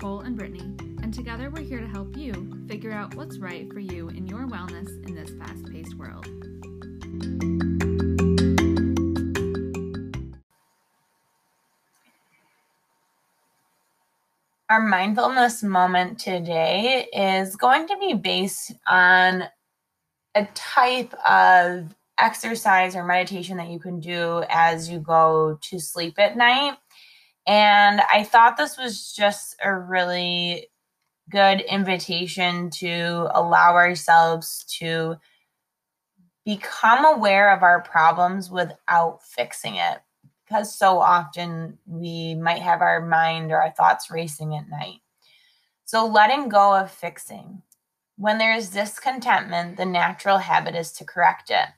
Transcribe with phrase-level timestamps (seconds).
[0.00, 0.62] Nicole and Brittany,
[1.02, 4.46] and together we're here to help you figure out what's right for you in your
[4.46, 6.26] wellness in this fast paced world.
[14.70, 19.44] Our mindfulness moment today is going to be based on
[20.34, 26.14] a type of exercise or meditation that you can do as you go to sleep
[26.18, 26.78] at night.
[27.46, 30.68] And I thought this was just a really
[31.30, 35.16] good invitation to allow ourselves to
[36.44, 39.98] become aware of our problems without fixing it.
[40.44, 45.00] Because so often we might have our mind or our thoughts racing at night.
[45.84, 47.62] So, letting go of fixing.
[48.16, 51.68] When there is discontentment, the natural habit is to correct it.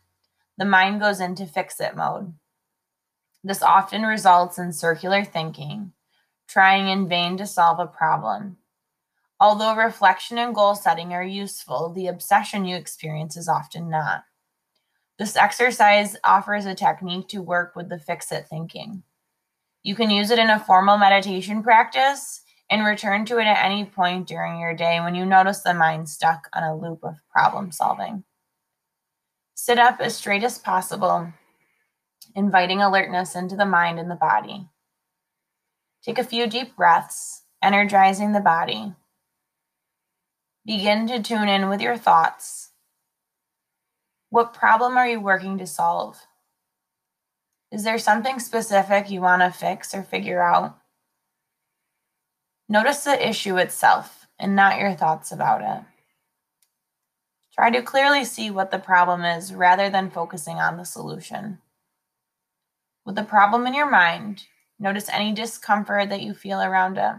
[0.58, 2.34] The mind goes into fix it mode.
[3.44, 5.92] This often results in circular thinking,
[6.46, 8.58] trying in vain to solve a problem.
[9.40, 14.22] Although reflection and goal setting are useful, the obsession you experience is often not.
[15.18, 19.02] This exercise offers a technique to work with the fix it thinking.
[19.82, 23.84] You can use it in a formal meditation practice and return to it at any
[23.84, 27.72] point during your day when you notice the mind stuck on a loop of problem
[27.72, 28.22] solving.
[29.54, 31.32] Sit up as straight as possible
[32.34, 34.66] inviting alertness into the mind and the body.
[36.02, 38.94] Take a few deep breaths, energizing the body.
[40.66, 42.70] Begin to tune in with your thoughts.
[44.30, 46.20] What problem are you working to solve?
[47.70, 50.78] Is there something specific you want to fix or figure out?
[52.68, 55.84] Notice the issue itself and not your thoughts about it.
[57.54, 61.58] Try to clearly see what the problem is rather than focusing on the solution.
[63.04, 64.44] With the problem in your mind,
[64.78, 67.14] notice any discomfort that you feel around it.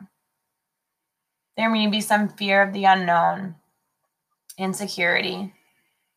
[1.57, 3.55] There may be some fear of the unknown,
[4.57, 5.53] insecurity,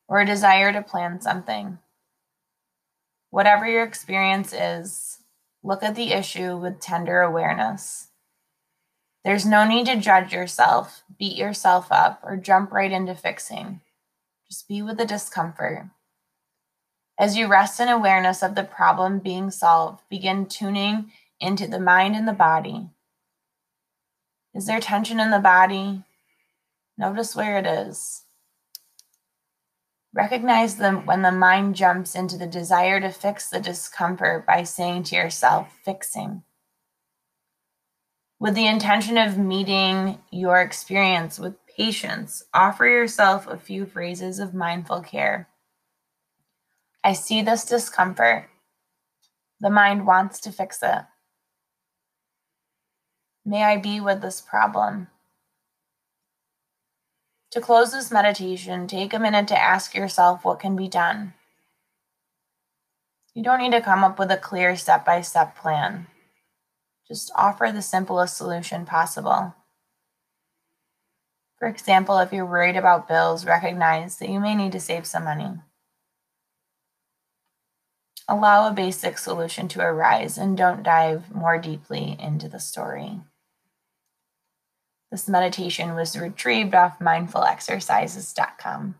[0.08, 1.78] or a desire to plan something.
[3.30, 5.18] Whatever your experience is,
[5.62, 8.08] look at the issue with tender awareness.
[9.24, 13.80] There's no need to judge yourself, beat yourself up, or jump right into fixing.
[14.48, 15.86] Just be with the discomfort.
[17.18, 22.14] As you rest in awareness of the problem being solved, begin tuning into the mind
[22.14, 22.90] and the body.
[24.54, 26.02] Is there tension in the body?
[26.98, 28.24] Notice where it is.
[30.12, 35.04] Recognize them when the mind jumps into the desire to fix the discomfort by saying
[35.04, 36.42] to yourself, fixing.
[38.38, 44.54] With the intention of meeting your experience with patience, offer yourself a few phrases of
[44.54, 45.48] mindful care
[47.06, 48.48] I see this discomfort.
[49.60, 51.04] The mind wants to fix it.
[53.44, 55.06] May I be with this problem?
[57.52, 61.34] To close this meditation, take a minute to ask yourself what can be done.
[63.34, 66.08] You don't need to come up with a clear step by step plan.
[67.06, 69.54] Just offer the simplest solution possible.
[71.60, 75.22] For example, if you're worried about bills, recognize that you may need to save some
[75.22, 75.60] money.
[78.28, 83.20] Allow a basic solution to arise and don't dive more deeply into the story.
[85.12, 88.96] This meditation was retrieved off mindfulexercises.com.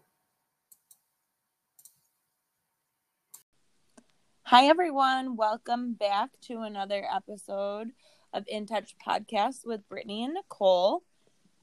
[4.44, 5.34] Hi, everyone.
[5.34, 7.90] Welcome back to another episode
[8.32, 11.02] of In Touch Podcast with Brittany and Nicole.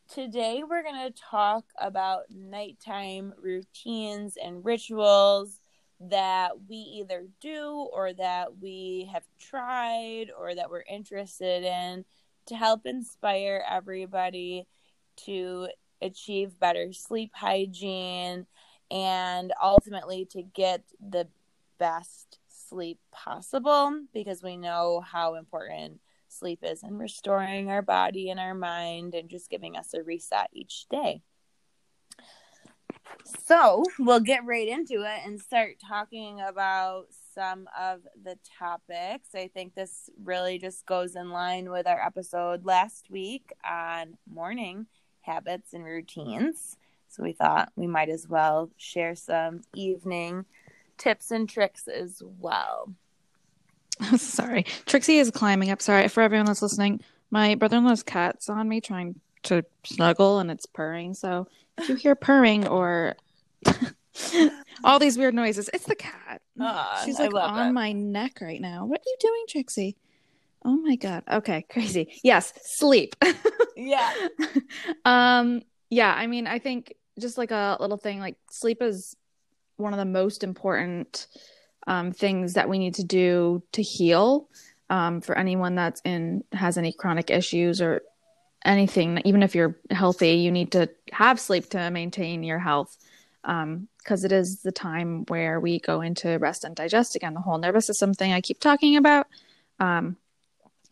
[0.10, 5.62] Today, we're going to talk about nighttime routines and rituals
[6.10, 12.06] that we either do or that we have tried or that we're interested in
[12.48, 14.68] to help inspire everybody
[15.16, 15.68] to
[16.02, 18.46] achieve better sleep hygiene
[18.92, 21.28] and ultimately to get the
[21.80, 28.40] best sleep possible because we know how important sleep is in restoring our body and
[28.40, 31.22] our mind and just giving us a reset each day.
[33.46, 39.30] So we'll get right into it and start talking about some of the topics.
[39.36, 44.88] I think this really just goes in line with our episode last week on morning
[45.22, 46.78] habits and routines.
[47.08, 50.46] So we thought we might as well share some evening
[50.98, 52.94] tips and tricks as well.
[54.18, 54.64] Sorry.
[54.86, 55.82] Trixie is climbing up.
[55.82, 57.02] Sorry for everyone that's listening.
[57.32, 61.14] My brother in law's cat's on me trying to snuggle and it's purring.
[61.14, 61.48] So
[61.78, 63.16] if you hear purring or
[64.84, 66.42] all these weird noises, it's the cat.
[66.60, 67.72] Uh, She's like on it.
[67.72, 68.86] my neck right now.
[68.86, 69.98] What are you doing, Trixie?
[70.66, 71.24] Oh my god.
[71.30, 72.20] Okay, crazy.
[72.24, 73.16] Yes, sleep.
[73.76, 74.14] Yeah.
[75.04, 79.16] um yeah i mean i think just like a little thing like sleep is
[79.78, 81.26] one of the most important
[81.88, 84.48] um, things that we need to do to heal
[84.92, 88.04] um, for anyone that's in has any chronic issues or
[88.66, 92.98] anything even if you're healthy you need to have sleep to maintain your health
[93.44, 97.34] because it is the time where we go into rest and digest again.
[97.34, 99.28] The whole nervous system thing i keep talking about
[99.80, 100.18] um,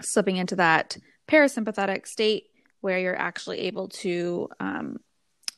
[0.01, 0.97] slipping into that
[1.27, 2.47] parasympathetic state
[2.81, 4.97] where you're actually able to um,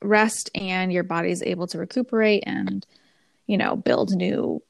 [0.01, 2.85] rest and your body's able to recuperate and
[3.47, 4.61] you know build new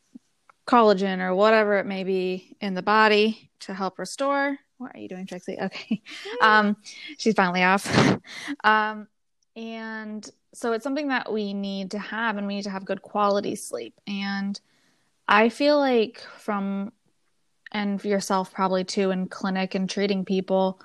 [0.65, 5.09] collagen or whatever it may be in the body to help restore what are you
[5.09, 5.57] doing trixie?
[5.61, 6.01] Okay.
[6.41, 6.77] Um
[7.17, 7.87] she's finally off.
[8.63, 9.07] Um
[9.55, 13.01] and so it's something that we need to have and we need to have good
[13.01, 13.93] quality sleep.
[14.07, 14.59] And
[15.27, 16.91] i feel like from
[17.71, 20.79] and yourself probably too in clinic and treating people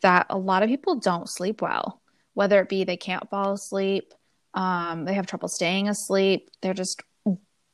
[0.00, 2.00] that a lot of people don't sleep well.
[2.34, 4.14] Whether it be they can't fall asleep
[4.54, 7.02] um, they have trouble staying asleep they're just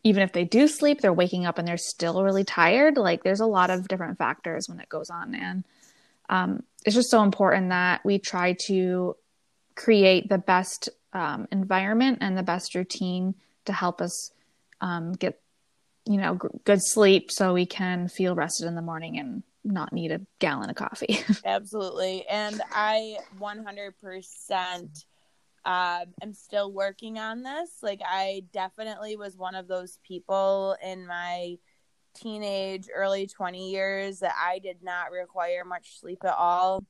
[0.06, 2.96] even if they do sleep they're waking up and they're still really tired.
[2.96, 5.64] Like there's a lot of different factors when it goes on and
[6.28, 9.16] um, it's just so important that we try to
[9.74, 14.30] create the best um, environment and the best routine to help us
[14.80, 15.40] um, get
[16.04, 19.92] you know g- good sleep so we can feel rested in the morning and not
[19.92, 21.18] need a gallon of coffee.
[21.44, 22.24] Absolutely.
[22.28, 25.04] And I 100%
[25.66, 27.70] uh, am still working on this.
[27.82, 31.56] Like, I definitely was one of those people in my
[32.14, 36.84] teenage, early 20 years that I did not require much sleep at all.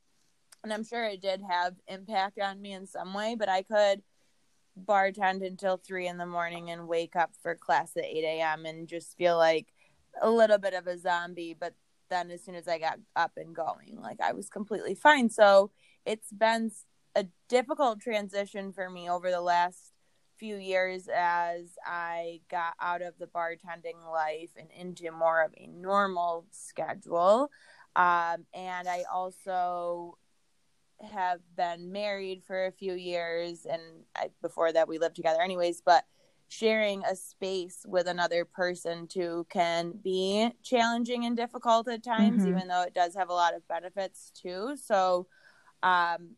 [0.62, 4.02] And I'm sure it did have impact on me in some way, but I could
[4.78, 8.66] bartend until three in the morning and wake up for class at 8 a.m.
[8.66, 9.68] and just feel like
[10.20, 11.56] a little bit of a zombie.
[11.58, 11.72] But
[12.10, 15.30] then as soon as I got up and going, like I was completely fine.
[15.30, 15.70] So
[16.04, 16.70] it's been
[17.16, 19.92] a difficult transition for me over the last
[20.36, 25.66] few years as I got out of the bartending life and into more of a
[25.66, 27.50] normal schedule.
[27.96, 30.18] Um, and I also
[31.00, 33.80] have been married for a few years, and
[34.14, 35.80] I, before that, we lived together, anyways.
[35.80, 36.04] But
[36.48, 42.48] sharing a space with another person too can be challenging and difficult at times, Mhm.
[42.48, 44.76] even though it does have a lot of benefits too.
[44.76, 45.26] So,
[45.82, 46.36] um,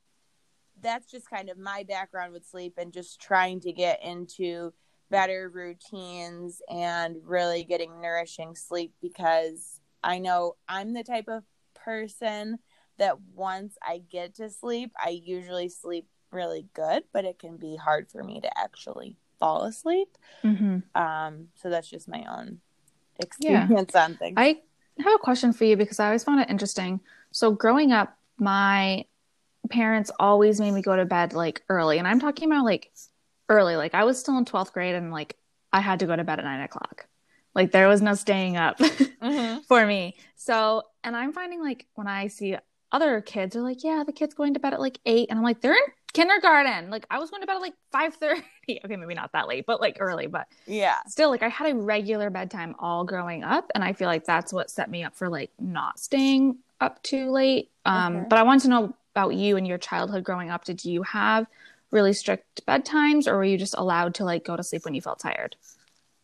[0.82, 4.72] that's just kind of my background with sleep and just trying to get into
[5.10, 11.44] better routines and really getting nourishing sleep because I know I'm the type of
[11.74, 12.58] person
[12.98, 17.76] that once I get to sleep, I usually sleep really good, but it can be
[17.76, 20.08] hard for me to actually fall asleep.
[20.44, 20.78] mm-hmm.
[21.00, 22.60] Um, so that's just my own
[23.18, 24.34] experience on things.
[24.36, 24.58] I
[24.98, 27.00] have a question for you because I always found it interesting.
[27.30, 29.04] So growing up, my
[29.68, 32.90] parents always made me go to bed like early, and I'm talking about like
[33.48, 33.76] early.
[33.76, 35.36] Like I was still in 12th grade, and like
[35.72, 37.06] I had to go to bed at nine o'clock.
[37.54, 38.78] Like there was no staying up
[39.22, 39.64] Mhm.
[39.64, 40.16] for me.
[40.36, 42.56] So, and I'm finding like when I see
[42.92, 45.44] other kids are like, yeah, the kid's going to bed at like eight, and I'm
[45.44, 45.80] like, they're in
[46.12, 46.90] kindergarten.
[46.90, 48.42] Like I was going to bed at like five thirty.
[48.84, 50.26] Okay, maybe not that late, but like early.
[50.26, 50.96] But Yeah.
[51.06, 54.52] still like i had a regular bedtime all growing up and i feel like that's
[54.52, 58.26] what set me up for like not staying up too late um Okay.
[58.28, 61.46] but i want to know about you and your childhood growing up did you have
[61.90, 65.00] really strict bedtimes or were you just allowed to like go to sleep when you
[65.00, 65.56] felt tired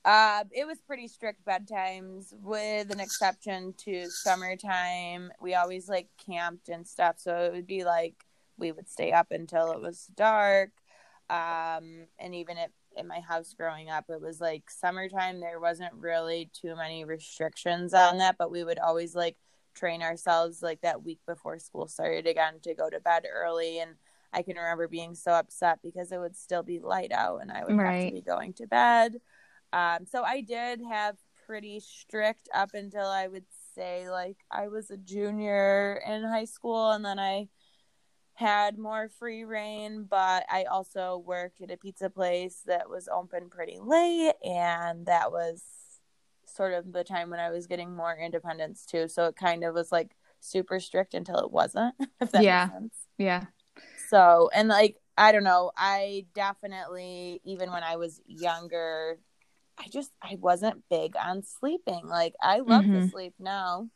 [0.04, 5.32] Uh, it was pretty strict bedtimes, with an exception to summertime.
[5.40, 8.14] We always like camped and stuff, so it would be like
[8.58, 10.72] we would stay up until it was dark.
[11.30, 15.40] Um, and even at in my house growing up, it was like summertime.
[15.40, 19.36] There wasn't really too many restrictions on that, but we would always like
[19.74, 23.78] train ourselves like that week before school started again to go to bed early.
[23.80, 23.92] And
[24.32, 27.64] I can remember being so upset because it would still be light out and I
[27.64, 29.20] would have to be going to bed.
[29.72, 31.16] Um, so I did have
[31.46, 36.90] pretty strict up until I would say like I was a junior in high school,
[36.92, 37.48] and then I
[38.34, 40.06] had more free reign.
[40.08, 45.32] But I also worked at a pizza place that was open pretty late, and that
[45.32, 45.62] was
[46.54, 49.08] sort of the time when I was getting more independence too.
[49.08, 51.94] So it kind of was like super strict until it wasn't.
[52.20, 52.64] If that Yeah.
[52.66, 52.94] makes sense.
[53.18, 53.44] yeah
[54.08, 59.18] So, and like, I don't know, I definitely, even when I was younger,
[59.78, 62.02] I just, I wasn't big on sleeping.
[62.06, 63.10] Like, I love to Mhm.
[63.10, 63.88] sleep now,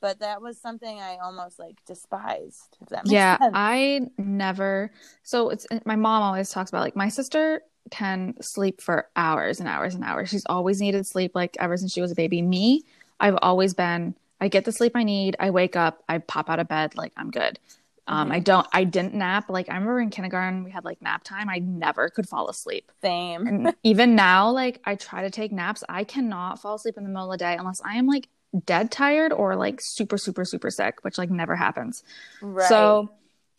[0.00, 2.76] but that was something I almost like despised.
[2.80, 3.54] If that makes yeah sense.
[3.54, 4.90] i never
[5.22, 9.68] so it's my mom always talks about like my sister can sleep for hours and
[9.68, 12.82] hours and hours she's always needed sleep like ever since she was a baby me
[13.20, 16.58] i've always been i get the sleep i need i wake up i pop out
[16.58, 17.58] of bed like i'm good
[18.08, 19.50] Um, I don't, I didn't nap.
[19.50, 21.48] Like I remember in kindergarten, we had like nap time.
[21.48, 22.92] I never could fall asleep.
[23.02, 23.46] Same.
[23.48, 25.82] And even now, like I try to take naps.
[25.88, 28.28] I cannot fall asleep in the middle of the day unless I am like
[28.64, 32.04] dead tired or like super, super, super sick, which like never happens.
[32.40, 32.68] Right.
[32.68, 33.10] So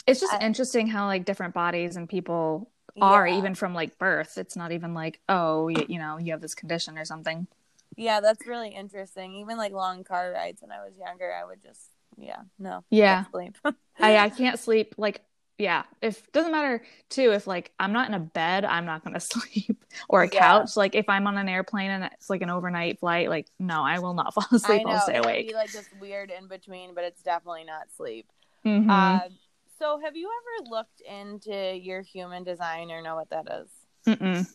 [0.08, 3.34] it's just I- interesting how like different bodies and people are Yeah.
[3.38, 4.38] even from like birth.
[4.38, 7.48] It's not even like, oh, you, you know, you have this condition or something.
[7.96, 9.34] Yeah, that's really interesting.
[9.36, 12.84] Even like long car rides when I was younger, I would just yeah, no.
[12.90, 13.26] Yeah.
[13.32, 13.58] sleep.
[14.02, 14.96] I, I can't sleep.
[14.98, 15.22] Like,
[15.58, 17.32] yeah, if doesn't matter too.
[17.32, 20.40] If like I'm not in a bed, I'm not gonna sleep or a Yeah.
[20.40, 20.78] couch.
[20.78, 24.00] Like if I'm on an airplane and it's like an overnight flight, like no, I
[24.00, 24.84] will not fall I asleep.
[24.84, 25.50] know I'll stay it'd awake.
[25.50, 28.28] be like this weird in between, but it's definitely not sleep.
[28.66, 28.90] Mhm.
[28.90, 29.30] Uh,
[29.80, 33.70] so, have you ever looked into your human design or know what that is?
[34.08, 34.48] Mm-mm.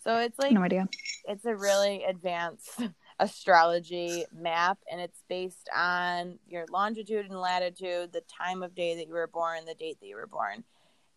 [0.00, 0.88] So it's like no idea.
[1.24, 2.80] it's a really advanced
[3.18, 9.06] astrology map, and it's based on your longitude and latitude, the time of day that
[9.06, 10.64] you were born, the date that you were born.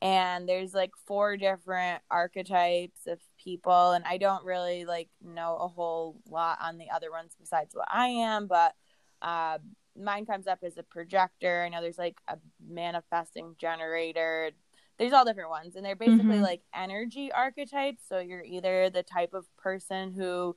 [0.02, 5.68] And there's like four different archetypes of people, and I don't really like know a
[5.68, 8.74] whole lot on the other ones besides what I am, but
[9.22, 9.60] uh,
[9.98, 11.64] mine comes up as a projector.
[11.64, 14.52] I know there's like a manifesting generator.
[14.98, 16.42] There's all different ones, and they're basically Mhm.
[16.42, 18.04] like energy archetypes.
[18.08, 20.56] So you're either the type of person who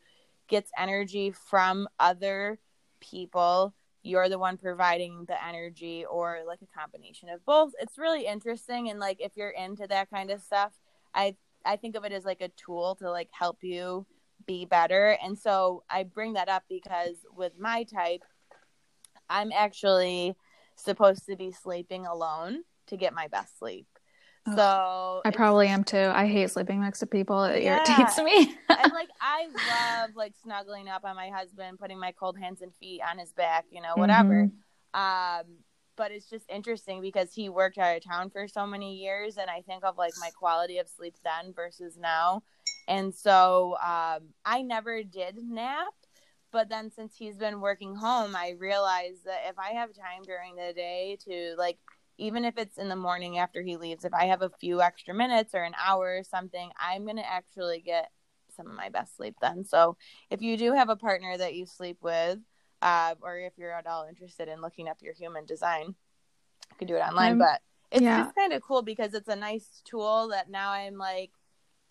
[0.49, 2.59] gets energy from other
[3.01, 7.73] people, you're the one providing the energy, or like a combination of both.
[7.81, 10.73] It's really interesting, and like if you're into that kind of stuff,
[11.15, 14.07] I I think of it as like a tool to like help you
[14.47, 15.17] be better.
[15.23, 18.23] And so I bring that up because with my type,
[19.29, 20.35] I'm actually
[20.77, 23.87] supposed to be sleeping alone to get my best sleep.
[24.55, 26.11] So I probably am too.
[26.15, 27.45] I hate sleeping next to people.
[27.45, 27.77] It Yeah.
[27.77, 28.55] irritates me.
[28.69, 32.75] and like I love like snuggling up on my husband, putting my cold hands and
[32.75, 34.51] feet on his back, you know, whatever.
[34.93, 35.45] Um,
[35.97, 39.49] but it's just interesting because he worked out of town for so many years, and
[39.49, 42.43] I think of like my quality of sleep then versus now,
[42.89, 45.95] and so um, I never did nap.
[46.55, 50.55] But then since he's been working home, I realize that if I have time during
[50.55, 51.79] the day to like
[52.17, 55.13] even if it's in the morning after he leaves, if I have a few extra
[55.13, 58.13] minutes or an hour or something, I'm going to actually get
[58.57, 59.65] some of my best sleep then.
[59.65, 59.97] So
[60.31, 62.39] if you do have a partner that you sleep with,
[62.81, 66.87] uh, or if you're at all interested in looking up your human design, you can
[66.87, 67.31] do it online.
[67.31, 68.23] I'm- but it's yeah.
[68.23, 71.33] just kind of cool because it's a nice tool that now I'm like,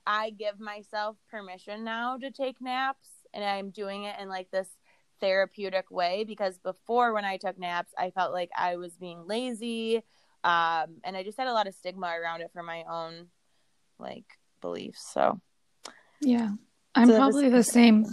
[0.08, 4.68] I give myself permission now to take naps, and I'm doing it in like this
[5.20, 9.98] therapeutic way because before when I took naps, I felt like I was being lazy.
[10.44, 13.28] Um, and I just had a lot of stigma around it for my own
[14.00, 14.25] like
[14.62, 15.06] beliefs.
[15.13, 15.40] So
[16.22, 16.50] Yeah.
[16.96, 18.06] I'm So probably the same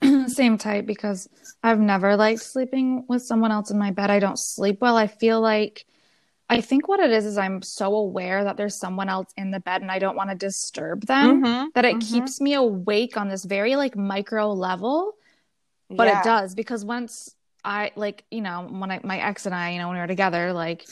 [0.28, 1.28] same type because
[1.62, 4.10] I've never liked sleeping with someone else in my bed.
[4.10, 4.96] I don't sleep well.
[4.96, 5.86] I feel like
[6.48, 9.60] I think what it is is I'm so aware that there's someone else in the
[9.60, 12.00] bed and I don't want to disturb them Mhm, that it mhm.
[12.00, 15.14] keeps me awake on this very like micro level,
[15.88, 16.20] but Yeah.
[16.20, 17.34] it does because once
[17.64, 20.06] I like, you know, when I my ex and I, you know, when we were
[20.06, 20.86] together, like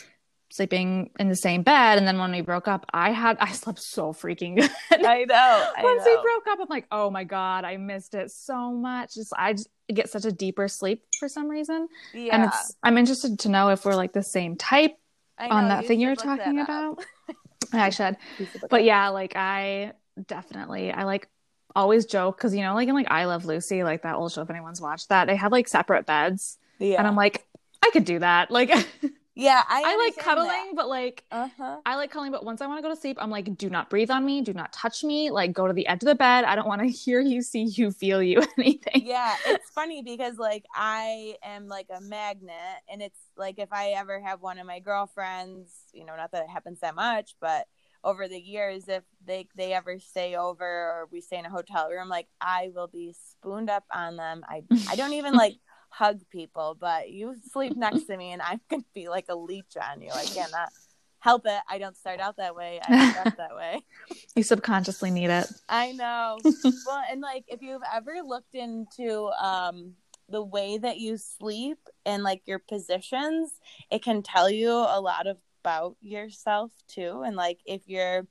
[0.50, 3.78] sleeping in the same bed and then when we broke up, I had I slept
[3.80, 4.70] so freaking good.
[5.04, 5.34] I know.
[5.76, 6.10] I Once know.
[6.16, 9.14] we broke up, I'm like, oh my god, I missed it so much.
[9.14, 12.34] Just I just get such a deeper sleep for some reason, yeah.
[12.34, 14.96] and it's I'm interested to know if we're like the same type
[15.42, 17.04] I on that you thing you're talking about.
[17.72, 19.92] I should, You should look but yeah, like I
[20.26, 21.28] definitely I like
[21.74, 24.42] always joke because you know like in like I Love Lucy, like that old show
[24.42, 26.98] if anyone's watched that, they have like separate beds, yeah.
[26.98, 27.44] and I'm like.
[27.84, 28.50] I could do that.
[28.50, 28.70] Like,
[29.34, 31.80] yeah, I, I like cuddling, but like, Uh huh.
[31.84, 33.90] I like cuddling, but once I want to go to sleep, I'm like, do not
[33.90, 36.44] breathe on me, do not touch me, like go to the edge of the bed.
[36.44, 39.06] I don't want to hear you, see you, feel you, anything.
[39.06, 43.90] yeah, it's funny because like I am like a magnet, and it's like if I
[43.90, 47.66] ever have one of my girlfriends, you know, not that it happens that much, but
[48.04, 51.88] over the years, if they they ever stay over or we stay in a hotel
[51.90, 54.44] room, like I will be spooned up on them.
[54.48, 55.56] I I don't even like
[55.92, 59.76] hug people, but you sleep next to me, and I'm gonna be like a leech
[59.76, 60.10] on you.
[60.12, 60.70] I cannot
[61.18, 61.60] help it.
[61.68, 62.80] I don't start out that way.
[62.82, 63.84] I end up that way.
[64.34, 65.46] You subconsciously need it.
[65.68, 66.38] I know.
[66.86, 69.92] well, and like if you've ever looked into um
[70.28, 75.26] the way that you sleep and like your positions, it can tell you a lot
[75.26, 77.22] about yourself too.
[77.24, 78.26] And like if you're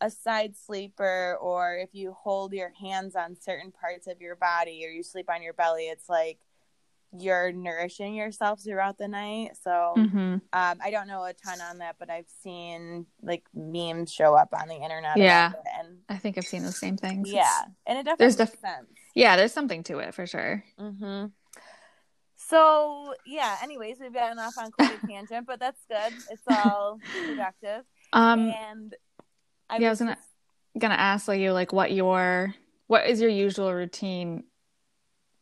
[0.00, 4.84] a side sleeper or if you hold your hands on certain parts of your body
[4.84, 6.38] or you sleep on your belly, it's like
[7.16, 9.52] you're nourishing yourself throughout the night.
[9.62, 14.12] So hmm um, I don't know a ton on that, but I've seen like memes
[14.12, 15.16] show up on the internet.
[15.16, 15.52] Yeah.
[15.78, 17.30] and I think I've seen the same things.
[17.30, 18.86] yeah, It's- and it definitely there's makes def- sense.
[19.14, 20.64] yeah, there's something to it for sure.
[20.78, 21.26] hmm
[22.36, 23.56] So yeah.
[23.62, 26.12] Anyways, we've gotten off on quite a tangent, but that's good.
[26.30, 27.84] It's all productive.
[28.12, 28.94] Um, and
[29.70, 30.28] I yeah, I was gonna just-
[30.78, 32.54] gonna ask like you like what your
[32.86, 34.44] what is your usual routine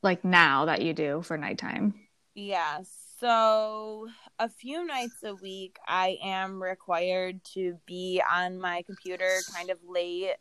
[0.02, 1.94] like now that you do for nighttime?
[2.34, 2.80] Yeah.
[3.20, 9.70] So a few nights a week, I am required to be on my computer kind
[9.70, 10.34] of late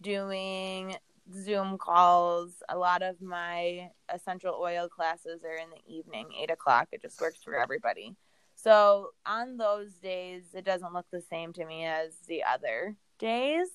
[0.00, 0.96] doing
[1.34, 2.62] Zoom calls.
[2.68, 6.88] A lot of my essential oil classes are in the evening, eight o'clock.
[6.92, 8.14] It just works for everybody.
[8.54, 13.68] So on those days, it doesn't look the same to me as the other days.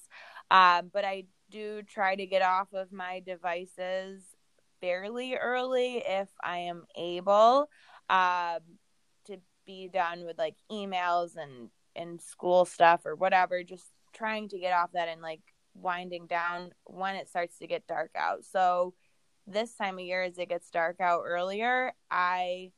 [0.51, 4.23] Um, but I do try to get off of my devices
[4.83, 7.69] fairly early if I am able
[8.09, 8.59] um,
[9.27, 13.63] to be done with like emails and and school stuff or whatever.
[13.63, 15.39] Just trying to get off that and like
[15.73, 18.43] winding down when it starts to get dark out.
[18.43, 18.93] So
[19.47, 22.71] this time of year, as it gets dark out earlier, I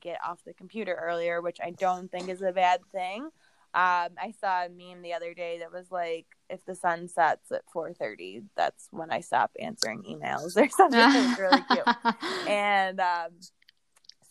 [0.00, 3.24] get off the computer earlier, which I don't think is a bad thing.
[3.74, 7.50] Um, I saw a meme the other day that was like, if the sun sets
[7.52, 11.34] at 4:30, that's when I stop answering emails or something.
[11.38, 11.86] really cute.
[12.48, 13.30] And um,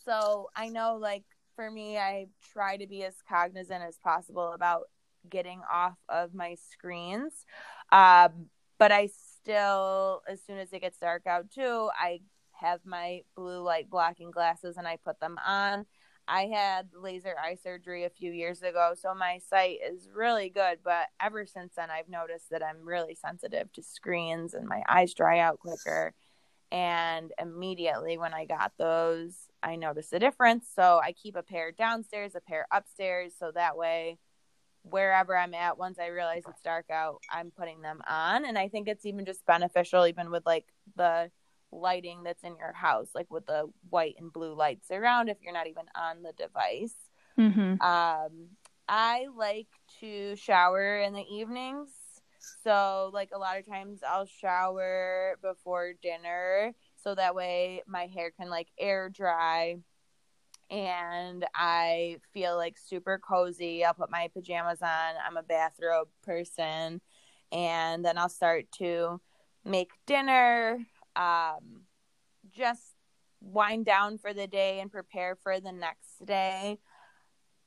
[0.06, 1.24] so I know, like
[1.56, 4.84] for me, I try to be as cognizant as possible about
[5.30, 7.46] getting off of my screens.
[7.92, 12.22] Um, but I still, as soon as it gets dark out too, I
[12.60, 15.86] have my blue light blocking glasses and I put them on.
[16.28, 20.80] I had laser eye surgery a few years ago, so my sight is really good.
[20.84, 25.14] But ever since then, I've noticed that I'm really sensitive to screens and my eyes
[25.14, 26.14] dry out quicker.
[26.72, 30.68] And immediately when I got those, I noticed a difference.
[30.74, 33.34] So I keep a pair downstairs, a pair upstairs.
[33.38, 34.18] So that way,
[34.82, 38.46] wherever I'm at, once I realize it's dark out, I'm putting them on.
[38.46, 40.66] And I think it's even just beneficial, even with like
[40.96, 41.30] the
[41.80, 45.54] lighting that's in your house, like with the white and blue lights around if you're
[45.54, 46.96] not even on the device.
[47.36, 48.50] hmm Um,
[48.88, 49.68] I like
[50.00, 51.90] to shower in the evenings.
[52.64, 58.32] So, like a lot of times, I'll shower before dinner so that way my hair
[58.32, 59.78] can like air dry
[60.70, 63.86] and I feel like super cozy.
[63.86, 65.14] I'll put my pajamas on.
[65.26, 67.02] I'm a bathrobe person.
[67.52, 69.22] And then I'll start to
[69.64, 70.80] make dinner,
[71.16, 71.82] um,
[72.52, 72.94] just
[73.42, 76.80] wind down for the day and prepare for the next day.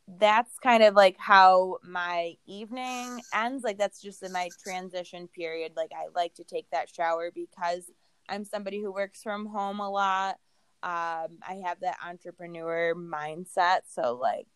[0.07, 3.63] That's kind of like how my evening ends.
[3.63, 5.73] Like, that's just in my transition period.
[5.77, 7.91] Like, I like to take that shower because
[8.29, 10.37] I'm somebody who works from home a lot
[10.85, 14.47] um i have that entrepreneur mindset so like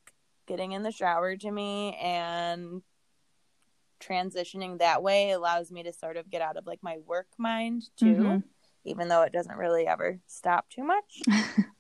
[0.47, 2.81] getting in the shower to me and
[4.01, 7.83] transitioning that way allows me to sort of get out of like my work mind
[7.97, 8.43] too Mhm.
[8.85, 11.21] Even though it doesn't really ever stop too much.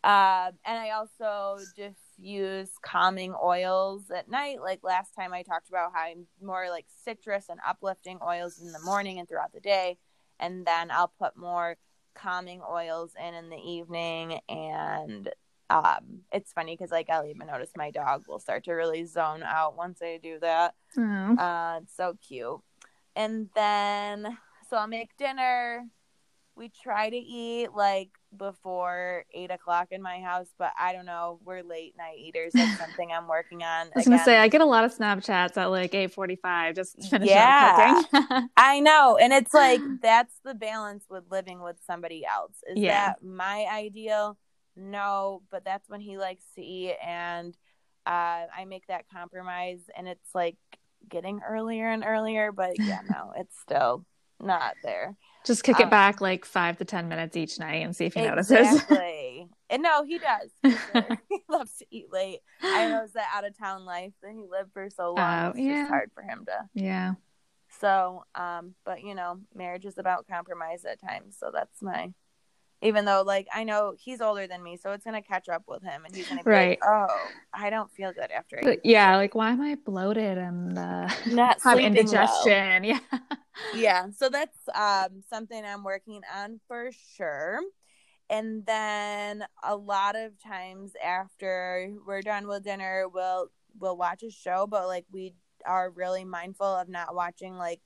[0.05, 4.61] Um and i also diffuse calming oils at night.
[4.61, 8.73] Like last time i talked about how i'm more like citrus and uplifting oils in
[8.73, 9.99] the morning and throughout the day.
[10.41, 11.77] And then i'll put more
[12.15, 14.41] calming oils in in the evening.
[14.49, 15.29] And
[15.71, 19.45] um it's funny because like i'll even notice my dog will start to really zone
[19.45, 20.75] out once i do that.
[20.99, 21.37] Oh.
[21.37, 22.59] uh it's so cute.
[23.15, 24.37] And then
[24.69, 25.87] so i'll make dinner
[26.63, 31.41] we try to eat like before eight o'clock in my house but i don't know
[31.45, 34.61] we're late night eaters that's something i'm working on I was gonna say I get
[34.61, 38.03] a lot of Snapchats at like eight forty five just finishing Yeah.
[38.57, 39.19] I know.
[39.21, 42.55] And it's like that's the balance with living with somebody else.
[42.71, 43.09] Is Yeah.
[43.15, 44.39] that my ideal?
[44.77, 47.55] No, but that's when he likes to eat and
[48.07, 50.57] uh I make that compromise and it's like
[51.09, 54.07] getting earlier and earlier, but yeah, no, it's still
[54.41, 55.17] not there.
[55.45, 58.15] Just kick it Um, back like five to ten minutes each night and see if
[58.15, 58.59] he notices.
[58.59, 59.49] Exactly.
[59.71, 60.51] and no, he does.
[60.93, 61.19] sure.
[61.29, 62.41] he loves to eat late.
[62.73, 65.47] I know it's that out of town life that he lived for so long.
[65.47, 65.83] Oh, it's yeah.
[65.83, 67.15] just hard for him to yeah.
[67.81, 71.37] So, um, but you know, marriage is about compromise at times.
[71.39, 72.13] So that's my,
[72.83, 75.83] even though like I know he's older than me, so it's gonna catch up with
[75.83, 76.79] him, and he's gonna be Right.
[76.79, 80.39] like, "Oh, I don't feel good after I But yeah, like why am I bloated
[80.39, 82.85] and uh, not have sleeping indigestion?
[82.85, 82.99] Yeah.
[83.71, 87.61] Yeah, so that's um something I'm working on for sure.
[88.31, 94.31] And then a lot of times after we're done with dinner, we'll we'll watch a
[94.31, 95.35] show, but like we
[95.67, 97.81] are really mindful of not watching like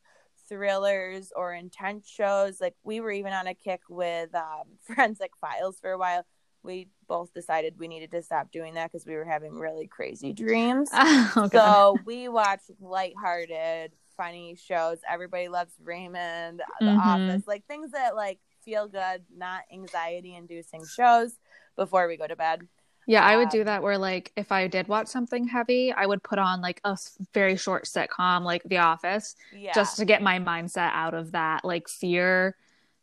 [0.48, 2.60] thrillers or intense shows.
[2.60, 6.24] Like we were even on a kick with um, Forensic Files for a while.
[6.62, 10.32] We both decided we needed to stop doing that because we were having really crazy
[10.32, 10.90] dreams.
[10.92, 14.98] Oh, So we watched lighthearted, funny shows.
[15.08, 16.98] Everybody loves Raymond, The Mhm.
[16.98, 21.38] Office, like things that like feel good, not anxiety inducing shows
[21.76, 22.66] before we go to bed.
[23.06, 26.06] Yeah, I would do Um, that where like if I did watch something heavy, I
[26.06, 26.96] would put on like a
[27.32, 29.72] very short sitcom like The Office Yeah.
[29.72, 32.56] just to get my mindset out of that like fear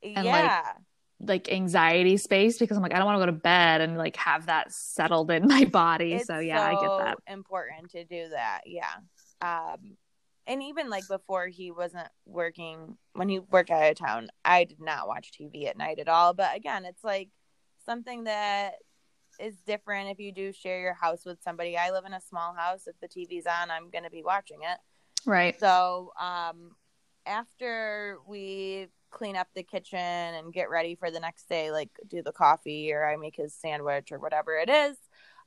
[0.03, 0.73] and, like, yeah.
[1.21, 4.17] like anxiety space because I'm like I don't want to go to bed and like
[4.17, 6.13] have that settled in my body.
[6.15, 7.17] it's so yeah, I get that.
[7.31, 8.93] important to do that yeah
[9.41, 9.95] um
[10.47, 14.81] and even like before he wasn't working when he worked out of town i did
[14.81, 17.29] not watch tv at night at all but again it's like
[17.85, 18.73] something that
[19.39, 22.53] is different if you do share your house with somebody i live in a small
[22.53, 24.77] house if the tv's on i'm going to be watching it
[25.25, 25.59] Right.
[25.59, 26.75] so um
[27.25, 32.21] after we clean up the kitchen and get ready for the next day like do
[32.21, 34.97] the coffee or i make his sandwich or whatever it is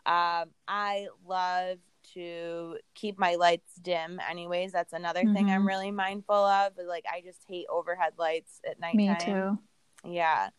[0.07, 1.79] um i love
[2.15, 5.67] to keep my lights dim anyways that's another thing i'm Mhm.
[5.67, 9.59] really mindful of like i just hate overhead lights at night Me too.
[10.05, 10.51] yeah.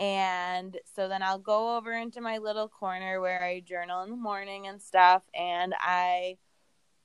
[0.00, 4.16] And so then I'll go over into my little corner where I journal in the
[4.16, 5.22] morning and stuff.
[5.34, 6.38] And I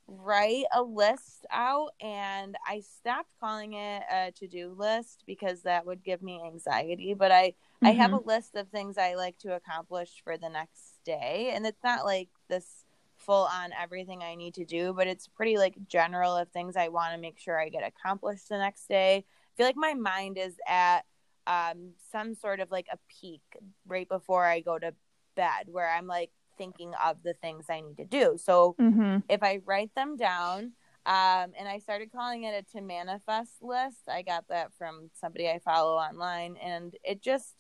[0.07, 1.89] write a list out.
[1.99, 7.13] And I stopped calling it a to do list because that would give me anxiety.
[7.13, 8.29] But I, I have mm-hmm.
[8.29, 11.51] a list of things I like to accomplish for the next day.
[11.53, 12.85] And it's not like this
[13.17, 16.87] full on everything I need to do, but it's pretty like general of things I
[16.87, 19.25] want to make sure I get accomplished the next day.
[19.25, 21.03] I feel like my mind is at
[21.47, 23.41] um, some sort of like a peak
[23.87, 24.93] right before I go to
[25.35, 28.37] bed where I'm like thinking of the things I need to do.
[28.41, 30.73] So hmm if I write them down,
[31.05, 34.09] um, and I started calling it a to manifest list.
[34.09, 37.53] I got that from somebody I follow online, and it just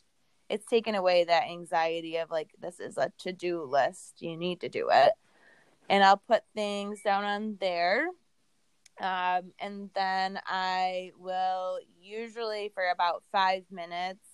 [0.49, 4.21] it's taken away that anxiety of like this is a to do list.
[4.21, 5.13] You need to do it,
[5.89, 8.07] and I'll put things down on there.
[8.99, 14.25] Um, and then I will usually for about five minutes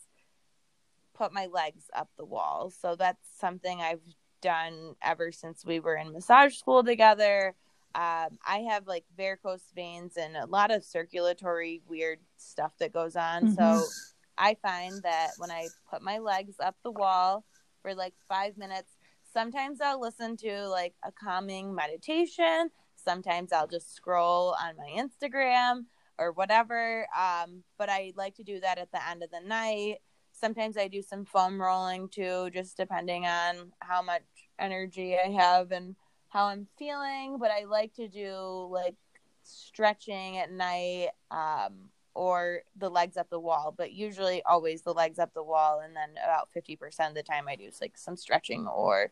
[1.15, 2.71] put my legs up the wall.
[2.71, 4.01] So that's something I've
[4.41, 7.55] done ever since we were in massage school together.
[7.93, 13.15] Um, I have like varicose veins and a lot of circulatory weird stuff that goes
[13.15, 13.49] on.
[13.49, 14.13] So Mhm.
[14.37, 17.43] I find that when I put my legs up the wall
[17.81, 18.97] for like five minutes,
[19.33, 22.71] sometimes I'll listen to like a calming meditation.
[23.03, 25.85] Sometimes I'll just scroll on my Instagram
[26.17, 27.07] or whatever.
[27.17, 29.97] Um, but I like to do that at the end of the night.
[30.33, 34.23] Sometimes I do some foam rolling too, just depending on how much
[34.59, 35.95] energy I have and
[36.29, 37.37] how I'm feeling.
[37.39, 38.95] But I like to do like
[39.43, 45.19] stretching at night um, or the legs up the wall, but usually always the legs
[45.19, 45.81] up the wall.
[45.83, 49.11] And then about 50% of the time I do like some stretching or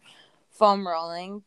[0.51, 1.43] foam rolling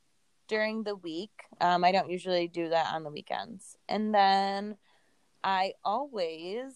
[0.48, 1.44] during the week.
[1.60, 3.76] Um, I don't usually do that on the weekends.
[3.88, 4.76] And then
[5.42, 6.72] I always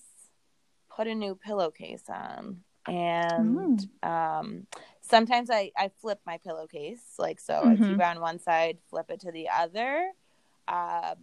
[0.95, 2.63] put a new pillowcase on.
[2.89, 4.67] And um,
[5.01, 7.15] sometimes I, I flip my pillowcase.
[7.19, 10.11] Like, so I keep it on one side, flip it to the other.
[10.69, 11.17] Uh,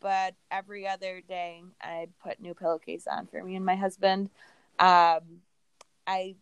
[0.00, 4.30] but every other day I put new pillowcase on for me and my husband.
[4.78, 5.40] Um,
[6.06, 6.36] I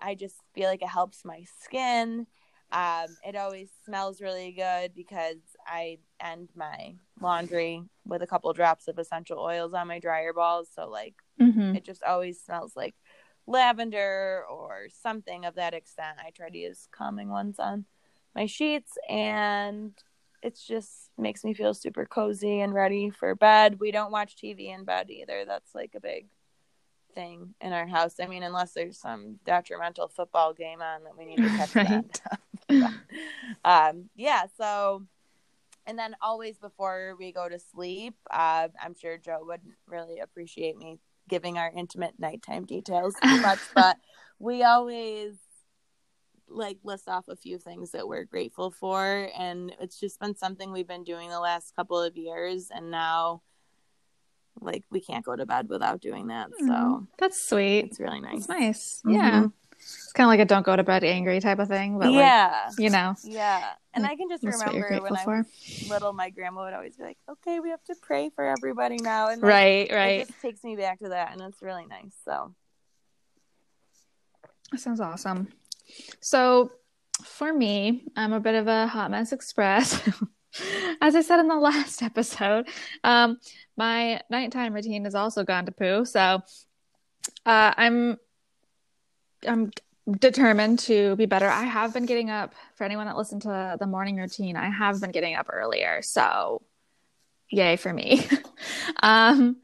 [0.00, 2.26] I just feel like it helps my skin.
[2.72, 8.88] Um, it always smells really good because I end my laundry with a couple drops
[8.88, 10.68] of essential oils on my dryer balls.
[10.74, 12.94] So like hmm it just always smells like
[13.46, 16.18] lavender or something of that extent.
[16.24, 17.84] I try to use calming ones on
[18.34, 19.92] my sheets and
[20.42, 23.78] it just makes me feel super cozy and ready for bed.
[23.80, 25.44] We don't watch TV in bed either.
[25.46, 26.26] That's like a big
[27.14, 28.14] thing in our house.
[28.20, 32.20] I mean, unless there's some detrimental football game on that we need to catch Right.
[32.24, 32.40] that.
[33.64, 35.04] um, yeah, so
[35.86, 40.76] and then always before we go to sleep, uh, I'm sure Joe would really appreciate
[40.76, 43.96] me giving our intimate nighttime details too much, but
[44.38, 45.34] we always
[46.48, 50.70] like list off a few things that we're grateful for and it's just been something
[50.70, 53.40] we've been doing the last couple of years and now
[54.60, 57.86] like we can't go to bed without doing that so Mm, That's sweet.
[57.86, 59.02] it's really nice It's nice.
[59.06, 59.14] Mhm.
[59.14, 59.46] Yeah.
[59.82, 62.16] It's kind of like a don't go to bed angry type of thing, but like,
[62.16, 65.24] yeah you know, yeah and Like, i can just that's what you're remember when i
[65.24, 65.36] for.
[65.38, 65.46] was
[65.90, 69.28] little my grandma would always be like okay we have to pray for everybody now
[69.28, 72.54] and like, Right, it just takes me back to that and it's really nice so
[74.70, 75.48] That sounds awesome.
[76.20, 76.72] So,
[77.24, 80.00] for me, I'm a bit of a hot mess express.
[81.00, 82.68] As I said in the last episode,
[83.04, 83.38] um,
[83.76, 86.04] my nighttime routine has also gone to poo.
[86.04, 86.40] So,
[87.46, 88.16] uh, I'm
[89.46, 89.70] I'm
[90.18, 91.48] determined to be better.
[91.48, 92.54] I have been getting up.
[92.76, 96.02] For anyone that listened to the morning routine, I have been getting up earlier.
[96.02, 96.62] So,
[97.50, 98.26] yay for me.
[99.02, 99.56] um,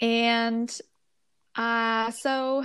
[0.00, 0.80] and
[1.56, 2.64] uh, so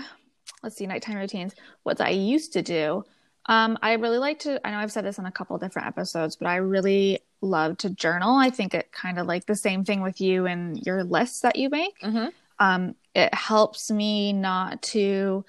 [0.61, 1.53] let's see, nighttime routines.
[1.83, 3.03] What I used to do.
[3.47, 4.65] Um, I really like to.
[4.65, 7.89] I know I've said this on a couple different episodes, but I really love to
[7.89, 8.37] journal.
[8.37, 11.57] I think it kind of like the same thing with you and your lists that
[11.57, 11.99] you make.
[11.99, 12.27] Mm-hmm.
[12.59, 15.43] Um, it helps me not to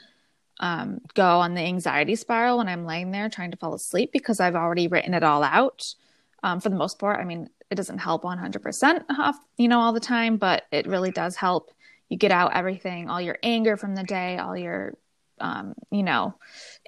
[0.61, 4.41] um, go on the anxiety spiral when I'm laying there trying to fall asleep because
[4.41, 5.95] I've already written it all out.
[6.43, 9.93] Um, for the most part, I mean, it doesn't help 100% off, you know, all
[9.93, 11.71] the time, but it really does help.
[12.09, 14.95] You get out everything, all your anger from the day, all your,
[15.41, 16.35] um, you know,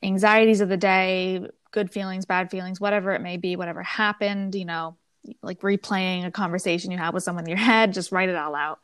[0.02, 1.40] anxieties of the day,
[1.72, 4.96] good feelings, bad feelings, whatever it may be, whatever happened, you know,
[5.42, 8.54] like replaying a conversation you had with someone in your head, just write it all
[8.54, 8.78] out.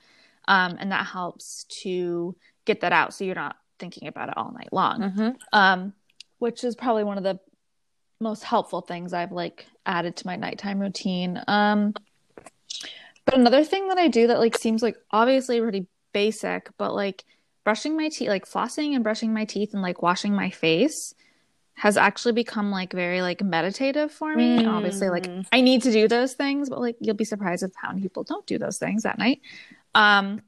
[0.49, 4.53] Um, and that helps to get that out so you're not thinking about it all
[4.53, 5.01] night long.
[5.01, 5.31] Mm-hmm.
[5.53, 5.93] Um,
[6.39, 7.41] which is probably one of the
[8.21, 11.43] most helpful things I've like added to my nighttime routine.
[11.49, 11.93] Um,
[13.25, 17.25] but another thing that I do that like seems like obviously pretty basic, but like
[17.65, 21.13] brushing my teeth, like flossing and brushing my teeth and like washing my face
[21.75, 24.61] has actually become like very like meditative for me.
[24.61, 24.73] Mm.
[24.73, 27.89] Obviously, like I need to do those things, but like you'll be surprised with how
[27.89, 29.41] many people don't do those things at night.
[29.95, 30.43] Um,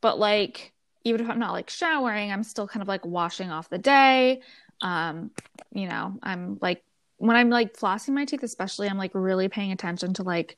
[0.00, 0.72] but like
[1.04, 4.40] even if I'm not like showering, I'm still kind of like washing off the day.
[4.80, 5.30] Um,
[5.72, 6.82] you know, I'm like
[7.18, 10.56] when I'm like flossing my teeth, especially, I'm like really paying attention to like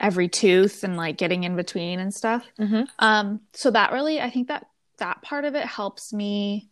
[0.00, 2.44] every tooth and like getting in between and stuff.
[2.58, 2.82] Mm-hmm.
[2.98, 4.66] Um, so that really, I think that
[4.98, 6.68] that part of it helps me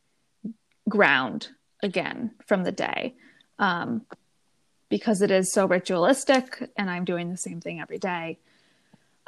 [0.89, 1.49] ground
[1.83, 3.15] again from the day.
[3.59, 4.03] Um,
[4.89, 8.39] because it is so ritualistic and I'm doing the same thing every day.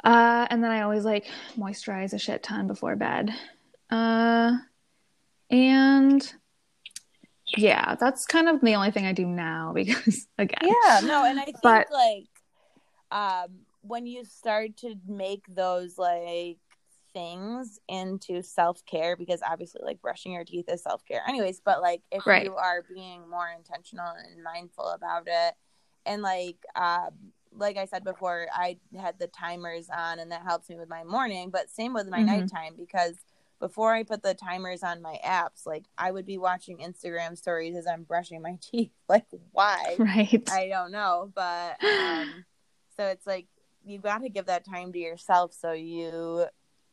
[0.03, 1.25] Uh, and then I always like
[1.57, 3.31] moisturize a shit ton before bed.
[3.89, 4.53] Uh,
[5.49, 6.33] and
[7.57, 11.39] yeah, that's kind of the only thing I do now because again, Yeah, no, and
[11.39, 12.27] I think But- like
[13.11, 16.57] um when you start to make those like
[17.13, 22.25] things into self-care because obviously like brushing your teeth is self-care anyways but like if
[22.25, 22.43] Right.
[22.43, 25.53] you are being more intentional and mindful about it
[26.07, 27.11] and like um
[27.53, 31.03] like I said before I had the timers on and that helps me with my
[31.03, 32.25] morning but same with my Mhm.
[32.25, 33.15] nighttime because
[33.59, 37.75] before I put the timers on my apps like I would be watching Instagram stories
[37.75, 40.43] as I'm brushing my teeth like why right?
[40.51, 42.45] I don't know, but um,
[42.97, 43.47] so it's like
[43.85, 46.45] you got to give that time to yourself so you,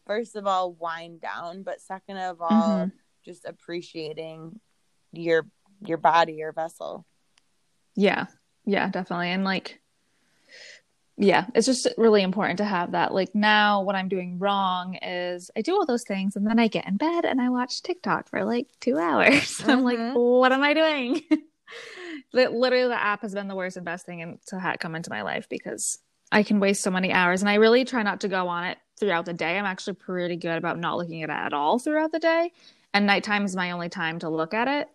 [0.07, 2.92] first of all, wind down, but second of all, Mhm.
[3.25, 4.61] just appreciating
[5.12, 5.46] your
[5.85, 7.05] your body, your vessel.
[7.96, 8.27] Yeah,
[8.64, 9.29] yeah, definitely.
[9.31, 9.82] And like,
[11.16, 13.12] yeah, it's just really important to have that.
[13.14, 16.68] Like, now what I'm doing wrong is I do all those things and then I
[16.68, 19.62] get in bed and I watch TikTok for like two hours.
[19.66, 20.14] I'm like, Mhm.
[20.40, 21.20] what am I doing?
[22.33, 24.94] Li- Literally, the app has been the worst and best thing in- to ha- come
[24.94, 25.98] into my life because
[26.31, 27.42] I can waste so many hours.
[27.42, 29.59] And I really try not to go on it throughout the day.
[29.59, 32.53] I'm actually pretty good about not looking at it at all throughout the day.
[32.94, 34.88] And nighttime is my only time to look at it.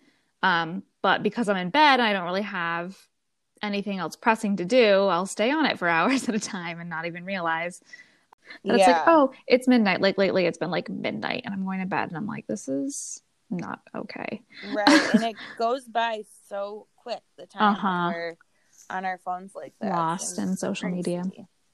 [0.44, 2.98] Um, but because I'm in bed, I don't really have
[3.62, 5.06] anything else pressing to do.
[5.08, 7.82] I'll stay on it for hours at a time and not even realize
[8.64, 10.02] that it's like, oh, it's midnight.
[10.02, 12.68] Like lately, it's been like midnight, and I'm going to bed, and I'm like, this
[12.68, 14.42] is not okay.
[14.74, 17.22] right, and it goes by so quick.
[17.38, 18.12] The time Uh-huh.
[18.14, 18.38] we're
[18.90, 21.24] on our phones like that, Lost in social media.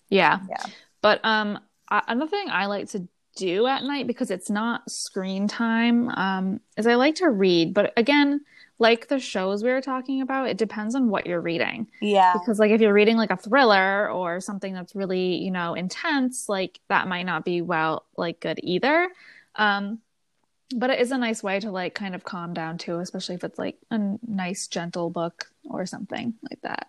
[0.10, 0.40] Yeah.
[0.50, 0.66] Yeah.
[1.02, 5.48] But um, I, another thing I like to do at night because it's not screen
[5.48, 7.74] time um, is I like to read.
[7.74, 8.42] But again,
[8.84, 11.88] like the shows we were talking about, it depends on what you're reading.
[12.02, 15.74] Yeah, because like if you're reading like a thriller or something that's really you know
[15.76, 19.10] intense like that might not be well like good either
[19.56, 20.00] um
[20.76, 23.44] but it is a nice way to like kind of calm down too especially if
[23.44, 26.88] it's like a nice gentle book or something like that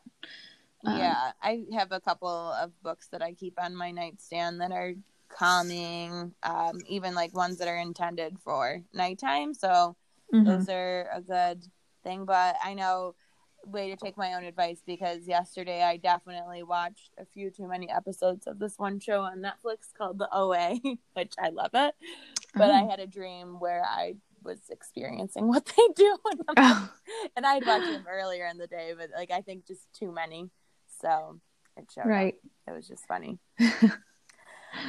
[0.86, 1.32] Um, yeah.
[1.42, 4.92] I have a couple of books that I keep on my nightstand that are
[5.28, 9.54] calming, um, even like ones that are intended for nighttime.
[9.54, 9.96] So
[10.32, 10.44] mhm.
[10.44, 11.64] those are a good
[12.04, 12.24] thing.
[12.26, 13.14] But I know
[13.66, 17.90] way to take my own advice because yesterday I definitely watched a few too many
[17.90, 20.78] episodes of this one show on Netflix called The OA,
[21.14, 21.94] which I love it.
[22.54, 22.90] But I Oh.
[22.90, 26.90] had a dream where I was experiencing what they do, and, I'm like- Oh,
[27.36, 30.50] and I'd watched them earlier in the day, but like I think just too many,
[31.00, 31.40] so
[31.78, 32.02] it showed.
[32.02, 32.06] up.
[32.08, 32.34] right
[32.68, 33.38] It was just funny.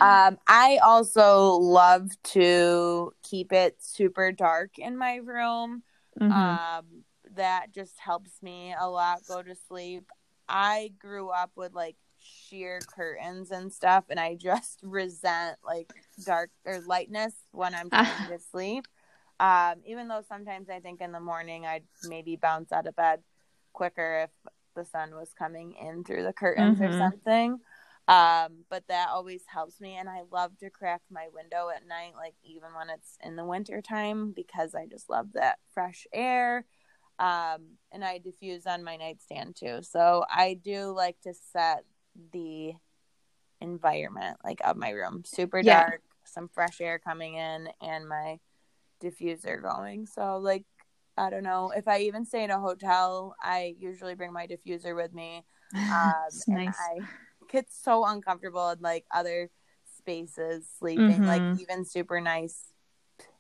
[0.01, 5.83] um, I also love to keep it super dark in my room.
[6.19, 6.31] Mhm.
[6.31, 7.04] Um,
[7.35, 10.09] that just helps me a lot go to sleep.
[10.47, 15.87] I grew up with like sheer curtains and stuff, and I just resent like
[16.23, 18.85] dark or lightness when I'm trying to sleep.
[19.39, 23.21] Um, even though sometimes I think in the morning I'd maybe bounce out of bed
[23.73, 26.97] quicker if the sun was coming in through the curtains or Mhm.
[26.97, 27.59] something.
[28.07, 32.13] Um, but that always helps me and I love to crack my window at night,
[32.15, 36.65] like even when it's in the winter time, because I just love that fresh air.
[37.19, 39.79] Um, and I diffuse on my nightstand too.
[39.81, 41.85] So I do like to set
[42.33, 42.73] the
[43.61, 45.83] environment like of my room super Yeah.
[45.83, 48.39] dark, some fresh air coming in, and my
[49.01, 50.07] diffuser going.
[50.07, 50.65] So like
[51.17, 54.95] I don't know if I even stay in a hotel, I usually bring my diffuser
[54.95, 55.45] with me.
[55.91, 56.77] Um, and nice.
[56.77, 57.01] I
[57.51, 59.49] get so uncomfortable in like other
[59.97, 61.27] spaces sleeping, Mhm.
[61.27, 62.65] like even super nice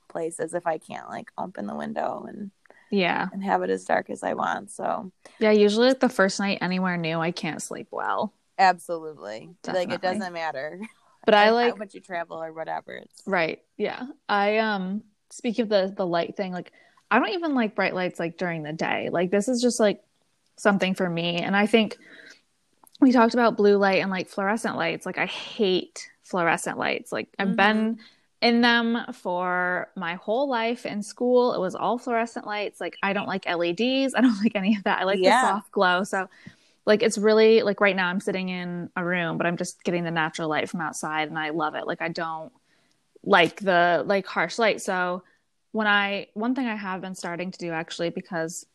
[0.07, 2.51] places if I can't like open the window and
[2.95, 3.27] Yeah.
[3.33, 4.71] and have it as dark as I want.
[4.71, 8.33] So Yeah, usually like the first night anywhere new, I can't sleep well.
[8.57, 10.79] absolutely, like it doesn't matter.
[11.25, 12.93] But I like how much you travel or whatever.
[12.93, 13.61] It's right.
[13.77, 14.05] Yeah.
[14.29, 16.71] I um speaking of the the light thing, like
[17.11, 19.09] I don't even like bright lights like during the day.
[19.11, 20.01] Like this is just like
[20.57, 21.37] something for me.
[21.37, 21.97] And I think
[23.01, 25.05] we talked about blue light and like fluorescent lights.
[25.05, 27.11] Like I hate fluorescent lights.
[27.11, 27.55] Like I've Mhm.
[27.57, 27.99] been
[28.45, 31.53] in them for my whole life in school.
[31.53, 32.79] It was all fluorescent lights.
[32.79, 34.13] Like I don't like LEDs.
[34.13, 34.99] I don't like any of that.
[34.99, 35.41] I like Yeah.
[35.41, 36.03] the soft glow.
[36.03, 36.29] So
[36.85, 40.03] like it's really like right now I'm sitting in a room, but I'm just getting
[40.03, 41.87] the natural light from outside and I love it.
[41.87, 42.53] Like I don't
[43.23, 44.79] like the like harsh light.
[44.79, 45.23] So
[45.71, 48.67] when I one thing I have been starting to do actually because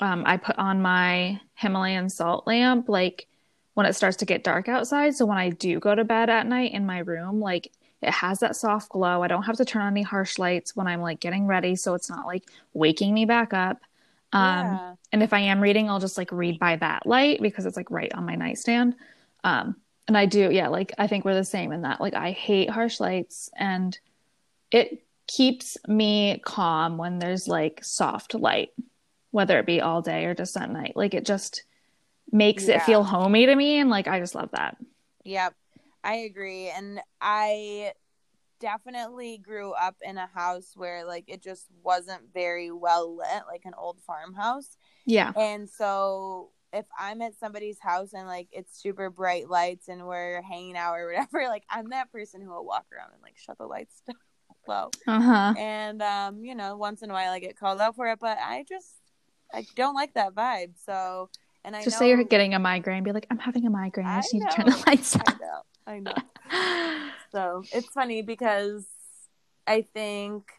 [0.00, 3.26] um, I put on my Himalayan salt lamp like
[3.74, 5.14] when it starts to get dark outside.
[5.14, 7.70] So when I do go to bed at night in my room, like
[8.02, 9.22] it has that soft glow.
[9.22, 11.94] I don't have to turn on any harsh lights when I'm like getting ready, so
[11.94, 13.78] it's not like waking me back up.
[14.32, 14.94] Um, yeah.
[15.12, 17.90] and if I am reading, I'll just like read by that light because it's like
[17.90, 18.94] right on my nightstand.
[19.44, 22.00] Um, and I do, yeah, like I think we're the same in that.
[22.00, 23.98] Like I hate harsh lights and
[24.70, 28.70] it keeps me calm when there's like soft light,
[29.30, 30.92] whether it be all day or just at night.
[30.96, 31.64] Like it just
[32.32, 32.76] makes Yeah.
[32.76, 33.78] it feel homey to me.
[33.78, 34.76] And like I just love that.
[35.24, 35.54] Yep,
[36.02, 36.68] I agree.
[36.70, 37.92] And I
[38.60, 43.64] definitely grew up in a house where like it just wasn't very well lit, like
[43.64, 44.76] an old farmhouse.
[45.06, 45.32] Yeah.
[45.36, 50.42] And so if I'm at somebody's house and like it's super bright lights and we're
[50.42, 53.58] hanging out or whatever, like I'm that person who will walk around and like shut
[53.58, 54.16] the lights down
[54.66, 54.90] low.
[55.06, 55.54] Uh huh.
[55.58, 58.38] And um, you know, once in a while I get called out for it, but
[58.38, 58.94] I just
[59.52, 60.72] I don't like that vibe.
[60.84, 61.30] So
[61.64, 63.02] and I Just know say you're getting a migraine.
[63.02, 64.06] Be like, I'm having a migraine.
[64.06, 65.62] I I just need to turn the lights down.
[65.86, 66.22] I know.
[67.32, 68.86] So it's funny because
[69.66, 70.50] I think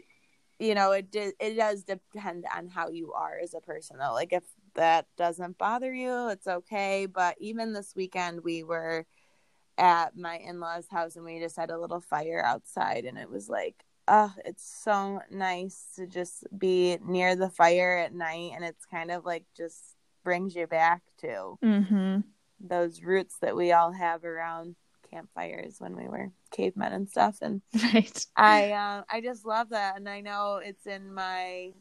[0.59, 4.13] you know it it does depend on how you are as a person though.
[4.13, 4.43] Like if
[4.75, 7.07] that doesn't bother you, it's okay.
[7.07, 9.05] But even this weekend, we were
[9.77, 13.29] at my in laws' house and we just had a little fire outside, and it
[13.29, 18.63] was like, oh, it's so nice to just be near the fire at night, and
[18.63, 22.21] it's kind of like just brings you back to Mm-hmm.
[22.59, 24.75] those roots that we all have around
[25.11, 27.61] campfires when we were cavemen and stuff and
[27.93, 28.25] Right.
[28.35, 31.71] i uh, i just love that and i know it's in my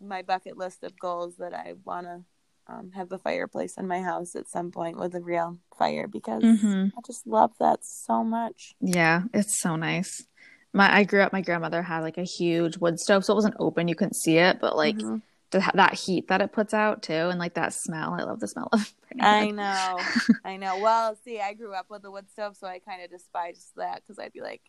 [0.00, 2.20] my bucket list of goals that i want to
[2.68, 6.42] um, have a fireplace in my house at some point with a real fire because
[6.44, 6.92] Mhm.
[6.96, 10.24] i just love that so much Yeah, it's so nice.
[10.72, 11.32] My I grew up.
[11.32, 13.88] My grandmother had like a huge wood stove, so it wasn't open.
[13.88, 15.20] You couldn't see it, but like Mhm.
[15.50, 18.14] The, that heat that it puts out too, and like that smell.
[18.18, 18.92] I love the smell of.
[19.20, 19.98] I know,
[20.44, 20.78] I know.
[20.78, 24.02] Well, see, I grew up with a wood stove, so I kind of despised that
[24.02, 24.62] because I'd be like,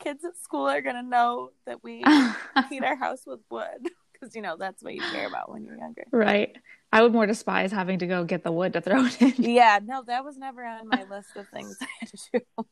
[0.00, 1.98] kids at school are gonna know that we
[2.68, 5.76] heat our house with wood because you know that's what you care about when you're
[5.76, 6.04] younger.
[6.10, 6.56] right.
[6.92, 9.34] I would more despise having to go get the wood to throw it in.
[9.38, 12.66] Yeah, no, that was never on my list of things I had to do.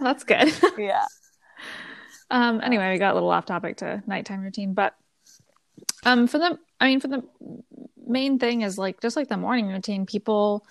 [0.00, 0.52] That's good.
[0.78, 1.04] Yeah,
[2.30, 4.94] Um, anyway, we got a little off topic to nighttime routine, but
[6.08, 7.22] um, for the, I mean, for the
[8.06, 10.64] main thing is like just like the morning routine, people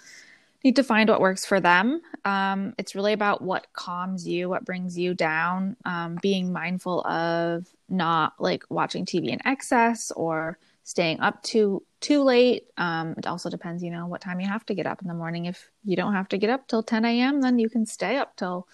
[0.63, 2.01] need to find what works for them.
[2.25, 7.67] Um, it's really about what calms you, what brings you down, um, being mindful of
[7.87, 12.63] not like watching TV in excess or staying up too too late.
[12.77, 15.13] Um, it also depends, you know, what time you have to get up in the
[15.13, 15.45] morning.
[15.45, 18.35] If you don't have to get up till 10 a.m., then you can stay up
[18.35, 18.67] till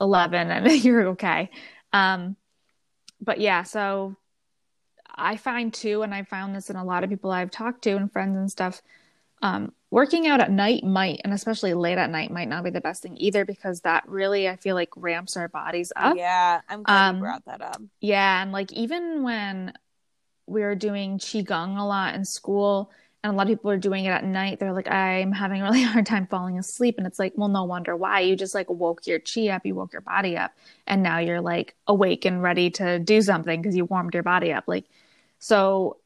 [0.00, 1.50] 11 and you're okay.
[1.92, 2.36] Um,
[3.20, 4.16] but yeah, so
[5.16, 7.96] I find too, and I found this in a lot of people I've talked to
[7.96, 8.82] and friends and stuff.
[9.42, 12.80] Um, working out at night might, and especially late at night, might not be the
[12.80, 16.16] best thing either because that really, I feel like, ramps our bodies up.
[16.16, 16.60] yeah.
[16.68, 17.82] I'm glad Um, you brought that up.
[18.00, 19.72] Yeah, and like even when
[20.46, 22.90] we were doing qigong a lot in school,
[23.24, 25.64] and a lot of people are doing it at night, they're like, "I'm having a
[25.64, 28.20] really hard time falling asleep," and it's like, well, no wonder why.
[28.20, 30.52] You just like woke your chi up, you woke your body up,
[30.86, 34.52] and now you're like awake and ready to do something because you warmed your body
[34.52, 34.64] up.
[34.68, 34.84] Like,
[35.46, 35.98] so,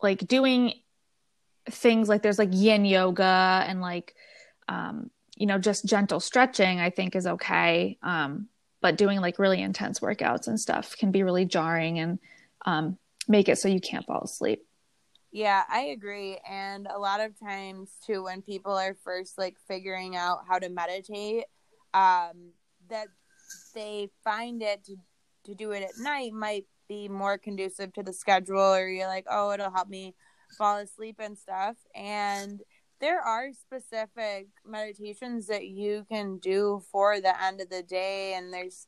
[0.00, 0.74] like doing
[1.68, 4.14] things like there's like yin yoga and like
[4.68, 7.98] um you know, just gentle stretching, I think is okay.
[8.02, 8.46] Um,
[8.80, 12.18] but doing like really intense workouts and stuff can be really jarring and
[12.66, 14.64] um, make it so you can't fall asleep.
[15.32, 16.38] Yeah, I agree.
[16.48, 20.68] And a lot of times too, when people are first like figuring out how to
[20.68, 21.46] meditate,
[21.92, 22.52] um,
[22.88, 23.08] that
[23.74, 24.96] they find it to
[25.46, 26.64] to do it at night might
[26.94, 30.14] be more conducive to the schedule, or you're like, oh, it'll help me
[30.56, 31.76] fall asleep and stuff.
[31.94, 32.62] And
[33.00, 38.52] there are specific meditations that you can do for the end of the day, and
[38.52, 38.86] there's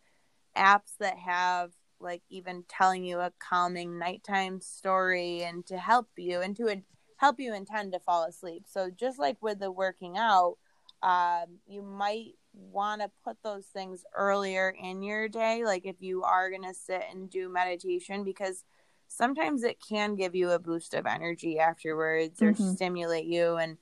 [0.56, 6.40] apps that have like even telling you a calming nighttime story and to help you
[6.40, 6.82] and to
[7.16, 8.64] help you intend to fall asleep.
[8.66, 10.56] So just like with the working out,
[11.02, 15.64] um, you might want to put those things earlier in your day.
[15.64, 18.64] Like if you are going to sit and do meditation, because
[19.08, 22.72] sometimes it can give you a boost of energy afterwards or mm-hmm.
[22.72, 23.56] stimulate you.
[23.56, 23.76] And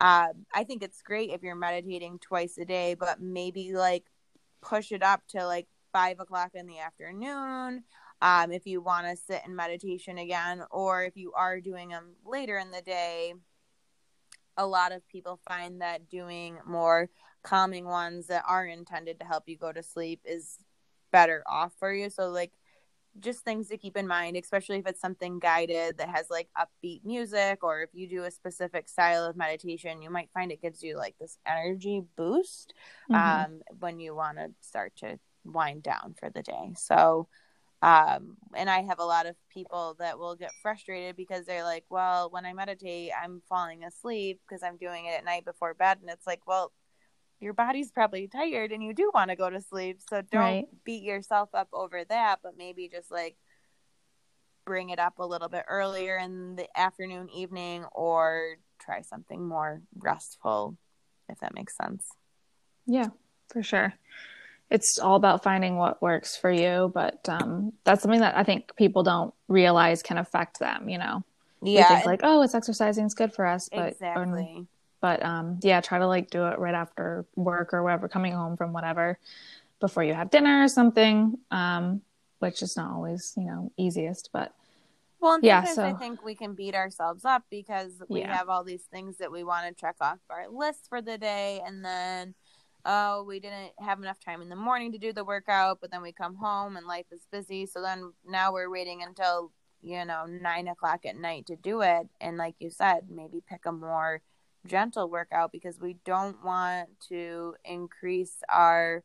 [0.00, 4.04] uh, I think it's great if you're meditating twice a day, but maybe like
[4.60, 7.84] push it up to like five o'clock in the afternoon.
[8.20, 12.14] Um, if you want to sit in meditation again, or if you are doing them
[12.24, 13.34] later in the day,
[14.56, 17.08] a lot of people find that doing more
[17.44, 20.58] calming ones that are intended to help you go to sleep is
[21.12, 22.10] better off for you.
[22.10, 22.52] So, like,
[23.20, 27.04] just things to keep in mind, especially if it's something guided that has like upbeat
[27.04, 30.82] music, or if you do a specific style of meditation, you might find it gives
[30.82, 32.74] you like this energy boost
[33.10, 33.44] mm-hmm.
[33.54, 36.72] um, when you want to start to wind down for the day.
[36.76, 37.28] So,
[37.82, 41.84] um, and I have a lot of people that will get frustrated because they're like,
[41.90, 45.98] well, when I meditate, I'm falling asleep because I'm doing it at night before bed.
[46.00, 46.72] And it's like, well,
[47.44, 50.00] your body's probably tired and you do want to go to sleep.
[50.08, 50.64] So don't right.
[50.84, 53.36] beat yourself up over that, but maybe just like
[54.64, 59.82] bring it up a little bit earlier in the afternoon, evening, or try something more
[59.96, 60.76] restful,
[61.28, 62.08] if that makes sense.
[62.86, 63.08] Yeah,
[63.50, 63.94] for sure
[64.70, 68.74] it's all about finding what works for you but um, that's something that i think
[68.76, 71.22] people don't realize can affect them you know
[71.62, 74.66] yeah think like oh it's exercising it's good for us but exactly.
[75.04, 78.56] But um, yeah try to like do it right after work or whatever coming home
[78.56, 79.18] from whatever
[79.78, 82.00] before you have dinner or something um,
[82.38, 84.54] which is not always you know easiest but
[85.20, 88.36] well, yeah, so I think we can beat ourselves up because we yeah.
[88.36, 91.62] have all these things that we want to check off our list for the day,
[91.64, 92.34] and then
[92.84, 96.02] oh, we didn't have enough time in the morning to do the workout, but then
[96.02, 97.66] we come home and life is busy.
[97.66, 99.52] So then now we're waiting until,
[99.82, 102.06] you know, nine o'clock at night to do it.
[102.20, 104.20] And like you said, maybe pick a more
[104.66, 109.02] gentle workout because we don't want to increase our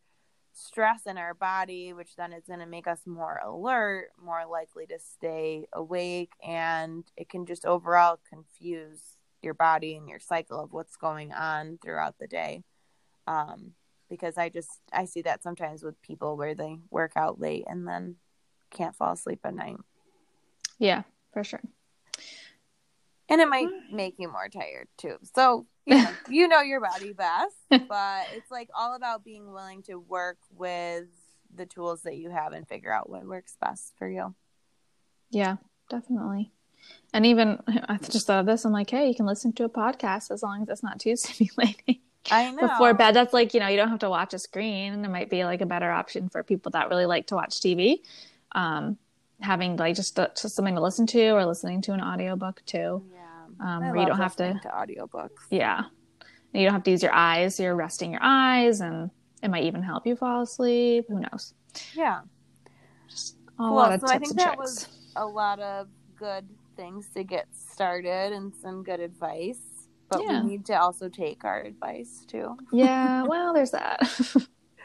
[0.53, 4.85] stress in our body, which then is going to make us more alert, more likely
[4.87, 8.99] to stay awake, and it can just overall confuse
[9.41, 12.63] your body and your cycle of what's going on throughout the day
[13.29, 13.71] um,
[14.09, 17.87] because I just I see that sometimes with people where they work out late and
[17.87, 18.15] then
[18.71, 19.77] can't fall asleep at night.
[20.79, 21.61] Yeah, for sure.
[23.29, 25.17] And it might make you more tired too.
[25.35, 29.83] So you know, you know your body best, but it's like all about being willing
[29.83, 31.05] to work with
[31.53, 34.35] the tools that you have and figure out what works best for you.
[35.31, 35.57] Yeah,
[35.89, 36.51] definitely.
[37.13, 38.65] And even I just thought of this.
[38.65, 41.15] I'm like, hey, you can listen to a podcast as long as it's not too
[41.15, 41.99] stimulating.
[42.31, 42.67] I know.
[42.67, 44.93] Before bed, that's like, you know, you don't have to watch a screen.
[44.93, 47.59] And it might be like a better option for people that really like to watch
[47.59, 48.01] TV.
[48.51, 48.97] Um,
[49.41, 53.03] having like just, uh, just something to listen to or listening to an audiobook too.
[53.11, 53.18] Yeah.
[53.59, 55.29] Um, where you don't have to, to audiobooks.
[55.49, 55.83] Yeah.
[56.53, 57.59] You don't have to use your eyes.
[57.59, 59.11] You're resting your eyes and
[59.43, 61.05] it might even help you fall asleep.
[61.09, 61.53] Who knows?
[61.93, 62.21] Yeah.
[63.09, 63.75] Just a cool.
[63.75, 64.59] lot of so I think that tricks.
[64.59, 69.69] was a lot of good things to get started and some good advice
[70.09, 70.41] but yeah.
[70.41, 72.57] we need to also take our advice too.
[72.73, 74.01] yeah, well, there's that.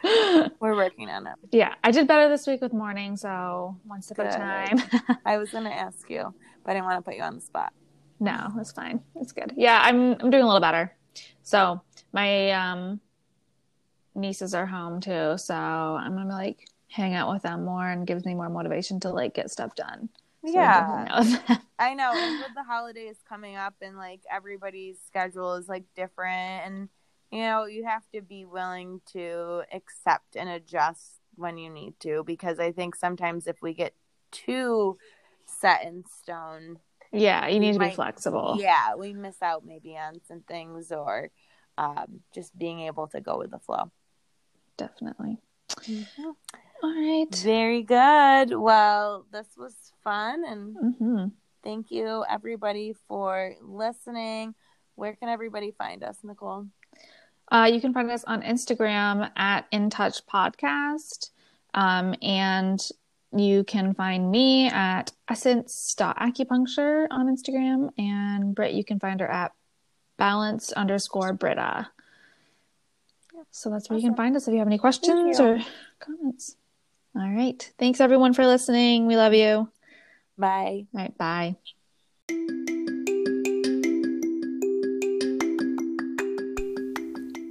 [0.60, 1.34] We're working on it.
[1.50, 4.26] Yeah, I did better this week with morning, so one step Good.
[4.26, 5.18] at a time.
[5.24, 7.40] I was going to ask you, but I didn't want to put you on the
[7.40, 7.72] spot.
[8.20, 9.00] No, it's fine.
[9.16, 9.52] It's good.
[9.56, 10.94] Yeah, I'm I'm doing a little better.
[11.42, 11.80] So
[12.12, 13.00] my um
[14.14, 18.24] nieces are home too, so I'm gonna like hang out with them more and gives
[18.24, 20.08] me more motivation to like get stuff done.
[20.46, 21.24] So yeah.
[21.78, 22.12] I know.
[22.14, 26.88] And with the holidays coming up and like everybody's schedule is like different and
[27.32, 32.22] you know, you have to be willing to accept and adjust when you need to
[32.24, 33.92] because I think sometimes if we get
[34.30, 34.98] too
[35.44, 36.78] set in stone,
[37.14, 38.56] yeah, you need to might, be flexible.
[38.58, 41.30] Yeah, we miss out maybe on some things or
[41.78, 43.90] um, just being able to go with the flow.
[44.76, 45.38] Definitely.
[45.70, 46.30] Mm-hmm.
[46.82, 47.34] All right.
[47.36, 48.54] Very good.
[48.54, 51.26] Well, this was fun and mm-hmm.
[51.62, 54.54] thank you everybody for listening.
[54.96, 56.66] Where can everybody find us, Nicole?
[57.50, 61.30] Uh, you can find us on Instagram at In Touch Podcast.
[61.74, 62.80] Um, and
[63.38, 67.90] you can find me at essence.acupuncture on Instagram.
[67.98, 69.52] And Britt, you can find her at
[70.16, 71.88] balance underscore Britta.
[73.50, 75.60] So that's where you can find us if you have any questions or
[76.00, 76.56] comments.
[77.16, 77.72] All right.
[77.78, 79.06] Thanks everyone for listening.
[79.06, 79.46] We love you.
[79.46, 79.68] All
[80.36, 80.86] Bye.
[80.92, 81.16] right.
[81.16, 81.56] Bye.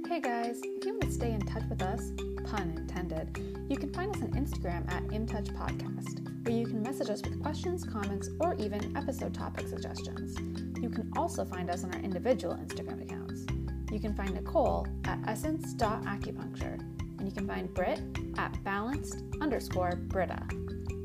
[0.06, 2.12] Hey guys, if you want to stay in touch with us,
[2.50, 3.38] pun intended,
[3.70, 4.33] you can find us on
[4.64, 9.34] Instagram at InTouch Podcast, where you can message us with questions, comments, or even episode
[9.34, 10.36] topic suggestions.
[10.80, 13.46] You can also find us on our individual Instagram accounts.
[13.92, 16.80] You can find Nicole at essence.acupuncture,
[17.18, 18.00] and you can find Britt
[18.38, 20.42] at balanced underscore Britta.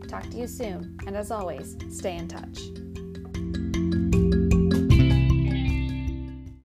[0.07, 2.88] Talk to you soon, and as always, stay in touch.